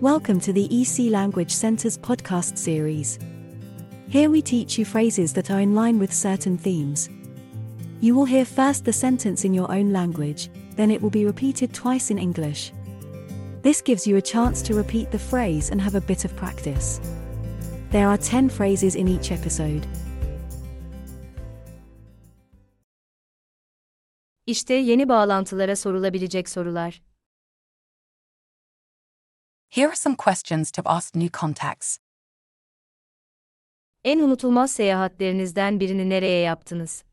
[0.00, 3.18] Welcome to the EC Language Center's podcast series.
[4.08, 7.08] Here we teach you phrases that are in line with certain themes.
[8.00, 11.74] You will hear first the sentence in your own language, then it will be repeated
[11.74, 12.72] twice in English.
[13.62, 17.00] This gives you a chance to repeat the phrase and have a bit of practice.
[17.90, 19.82] There are 10 phrases in each episode.
[24.46, 27.07] İşte yeni bağlantılara sorulabilecek sorular.
[29.78, 31.98] Here are some questions to ask new contacts.
[34.04, 37.04] En unutulmaz seyahatlerinizden birini nereye yaptınız?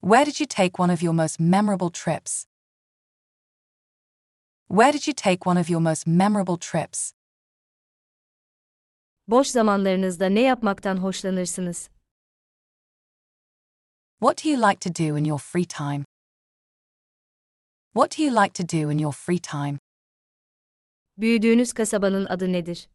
[0.00, 2.44] Where did you take one of your most memorable trips?
[4.68, 7.12] Where did you take one of your most memorable trips?
[9.28, 11.88] Boş zamanlarınızda ne yapmaktan hoşlanırsınız?
[14.20, 16.04] What do you like to do in your free time?
[17.94, 19.78] What do you like to do in your free time?
[21.18, 22.88] Büyüdüğünüz kasabanın adı nedir?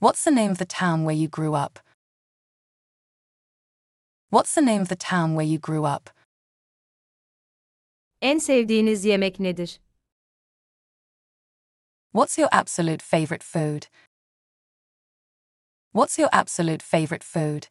[0.00, 1.80] What's the name of the town where you grew up?
[4.30, 6.10] What's the name of the town where you grew up?
[8.22, 9.80] En sevdiğiniz yemek nedir?
[12.12, 13.82] What's your absolute favorite food?
[15.92, 17.62] What's your absolute favorite food?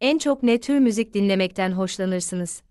[0.00, 2.62] En çok ne tür müzik dinlemekten hoşlanırsınız?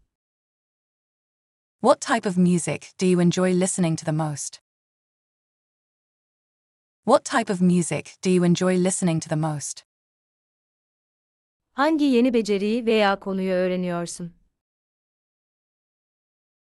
[1.84, 4.60] What type of music do you enjoy listening to the most?
[7.06, 9.84] What type of music do you enjoy listening to the most?
[11.74, 14.32] Hangi yeni beceriyi veya konuyu öğreniyorsun?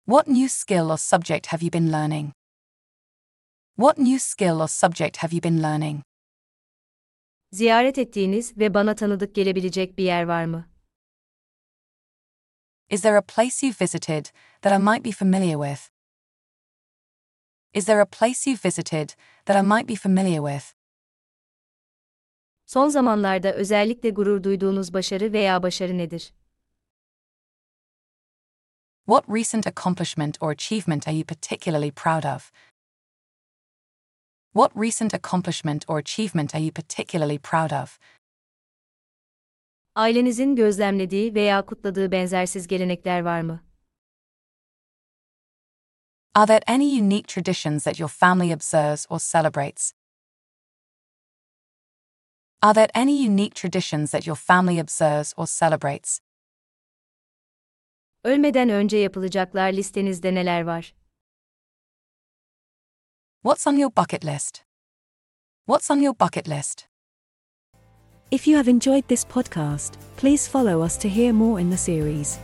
[0.06, 2.32] What new skill or subject have you been learning?
[3.76, 6.02] What new skill or subject have you been learning?
[7.52, 10.68] Ziyaret ettiğiniz ve bana tanıdık gelebilecek bir yer var mı?
[12.90, 15.92] Is there a place you've visited that I might be familiar with?
[17.72, 20.74] Is there a place you've visited that I might be familiar with?
[22.66, 26.32] Son zamanlarda özellikle gurur duyduğunuz başarı veya başarı nedir?
[29.06, 32.52] What recent accomplishment or achievement are you particularly proud of?
[34.52, 37.98] What recent accomplishment or achievement are you particularly proud of?
[39.94, 43.60] Ailenizin gözlemlediği veya kutladığı benzersiz gelenekler var mı?
[46.34, 49.92] Are there any unique traditions that your family observes or celebrates?
[52.62, 56.20] Are there any unique traditions that your family observes or celebrates?
[58.24, 60.94] Ölmeden önce yapılacaklar listenizde neler var?
[63.42, 64.64] What's on your bucket list?
[65.66, 66.89] What's on your bucket list?
[68.30, 72.38] If you have enjoyed this podcast, please follow us to hear more in the series.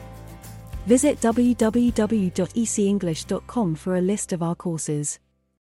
[0.87, 5.21] Visit www.ecenglish.com for a list of our courses.